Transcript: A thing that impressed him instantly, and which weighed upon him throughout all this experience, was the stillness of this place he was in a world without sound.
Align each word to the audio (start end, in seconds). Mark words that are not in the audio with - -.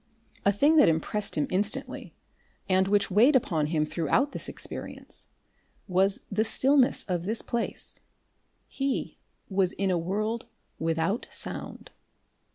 A 0.45 0.51
thing 0.51 0.77
that 0.77 0.89
impressed 0.89 1.35
him 1.37 1.45
instantly, 1.51 2.15
and 2.67 2.87
which 2.87 3.11
weighed 3.11 3.35
upon 3.35 3.67
him 3.67 3.85
throughout 3.85 4.17
all 4.21 4.25
this 4.31 4.49
experience, 4.49 5.27
was 5.87 6.23
the 6.31 6.43
stillness 6.43 7.03
of 7.03 7.25
this 7.25 7.43
place 7.43 7.99
he 8.67 9.19
was 9.47 9.73
in 9.73 9.91
a 9.91 9.99
world 9.99 10.47
without 10.79 11.27
sound. 11.29 11.91